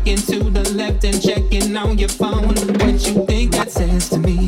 [0.00, 2.48] looking to the left and checking on your phone.
[2.48, 4.46] What you think that says to me?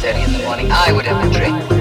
[0.00, 1.79] 6.30 in the morning, I would have a drink.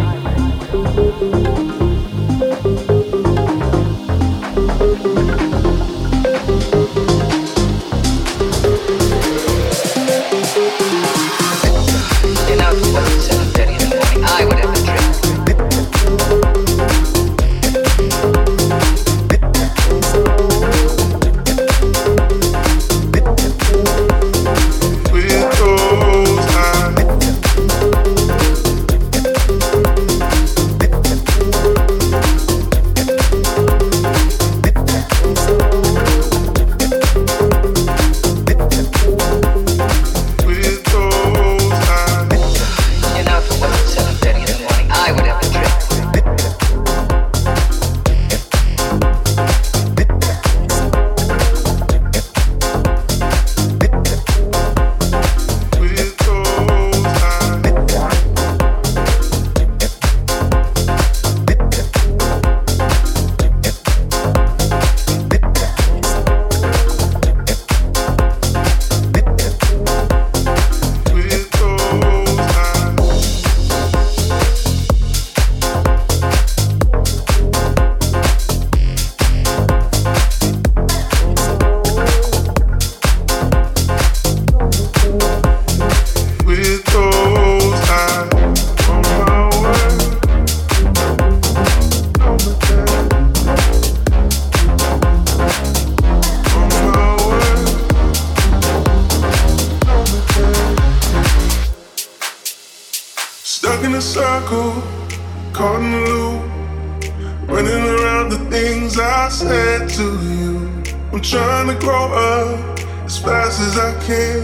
[114.09, 114.41] care.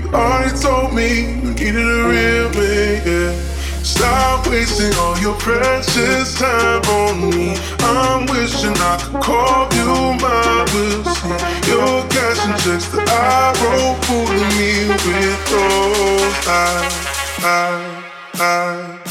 [0.00, 1.08] You already told me
[1.42, 3.32] you needed a real man, yeah.
[3.82, 7.56] Stop wasting all your precious time on me.
[7.90, 9.90] I'm wishing I could call you
[10.22, 11.36] my but see,
[11.70, 14.72] your cash and checks that I wrote fooling me
[15.06, 15.52] with.
[15.54, 16.70] Oh, I,
[17.42, 19.05] I, I.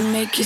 [0.00, 0.38] make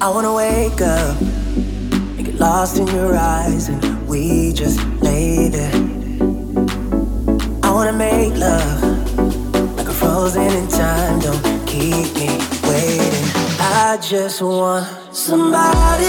[0.00, 5.74] I wanna wake up and get lost in your eyes, and we just lay there.
[7.64, 11.18] I wanna make love like a frozen in time.
[11.18, 12.28] Don't keep me
[12.62, 13.28] waiting.
[13.58, 16.06] I just want somebody.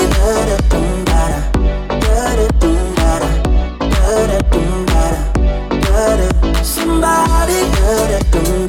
[6.61, 8.68] Somebody.